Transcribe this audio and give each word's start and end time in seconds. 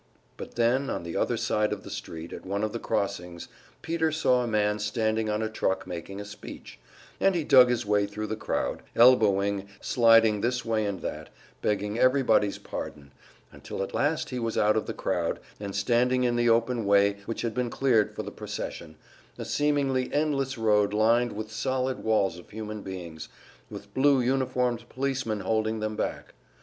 But 0.35 0.55
then, 0.55 0.89
on 0.89 1.03
the 1.03 1.15
other 1.15 1.37
side 1.37 1.71
of 1.71 1.83
the 1.83 1.91
street 1.91 2.33
at 2.33 2.43
one 2.43 2.63
of 2.63 2.73
the 2.73 2.79
crossings 2.79 3.47
Peter 3.83 4.11
saw 4.11 4.41
a 4.43 4.47
man 4.47 4.79
standing 4.79 5.29
on 5.29 5.43
a 5.43 5.47
truck 5.47 5.85
making 5.85 6.19
a 6.19 6.25
speech, 6.25 6.79
and 7.19 7.35
he 7.35 7.43
dug 7.43 7.69
his 7.69 7.85
way 7.85 8.07
thru 8.07 8.25
the 8.25 8.35
crowd, 8.35 8.81
elbowing, 8.95 9.67
sliding 9.79 10.41
this 10.41 10.65
way 10.65 10.87
and 10.87 11.01
that, 11.03 11.29
begging 11.61 11.99
everybody's 11.99 12.57
pardon 12.57 13.11
until 13.51 13.83
at 13.83 13.93
last 13.93 14.31
he 14.31 14.39
was 14.39 14.57
out 14.57 14.75
of 14.75 14.87
the 14.87 14.93
crowd, 14.95 15.39
and 15.59 15.75
standing 15.75 16.23
in 16.23 16.35
the 16.35 16.49
open 16.49 16.83
way 16.85 17.17
which 17.27 17.43
had 17.43 17.53
been 17.53 17.69
cleared 17.69 18.11
for 18.15 18.23
the 18.23 18.31
procession, 18.31 18.95
a 19.37 19.45
seemingly 19.45 20.11
endless 20.11 20.57
road 20.57 20.95
lined 20.95 21.33
with 21.33 21.51
solid 21.51 22.03
walls 22.03 22.39
of 22.39 22.49
human 22.49 22.81
beings, 22.81 23.29
with 23.69 23.93
blue 23.93 24.19
uniformed 24.19 24.89
policemen 24.89 25.41
holding 25.41 25.79
them 25.79 25.95
back. 25.95 26.33